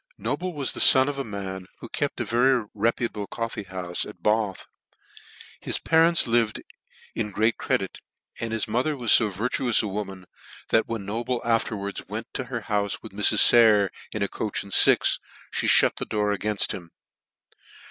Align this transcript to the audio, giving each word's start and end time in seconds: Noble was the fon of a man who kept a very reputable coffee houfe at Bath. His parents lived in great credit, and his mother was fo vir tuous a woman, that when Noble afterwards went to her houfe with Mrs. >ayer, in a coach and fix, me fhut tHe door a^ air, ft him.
Noble 0.17 0.51
was 0.53 0.73
the 0.73 0.79
fon 0.79 1.07
of 1.07 1.19
a 1.19 1.23
man 1.23 1.67
who 1.79 1.87
kept 1.87 2.19
a 2.19 2.25
very 2.25 2.65
reputable 2.73 3.27
coffee 3.27 3.65
houfe 3.65 4.03
at 4.09 4.23
Bath. 4.23 4.65
His 5.59 5.77
parents 5.77 6.25
lived 6.25 6.59
in 7.13 7.29
great 7.29 7.59
credit, 7.59 7.99
and 8.39 8.51
his 8.51 8.67
mother 8.67 8.97
was 8.97 9.15
fo 9.15 9.29
vir 9.29 9.49
tuous 9.49 9.83
a 9.83 9.87
woman, 9.87 10.25
that 10.69 10.87
when 10.87 11.05
Noble 11.05 11.39
afterwards 11.45 12.07
went 12.07 12.33
to 12.33 12.45
her 12.45 12.61
houfe 12.61 13.03
with 13.03 13.11
Mrs. 13.11 13.53
>ayer, 13.53 13.91
in 14.11 14.23
a 14.23 14.27
coach 14.27 14.63
and 14.63 14.73
fix, 14.73 15.19
me 15.61 15.67
fhut 15.69 15.93
tHe 15.97 16.09
door 16.09 16.35
a^ 16.35 16.45
air, 16.45 16.55
ft 16.55 16.71
him. 16.71 16.89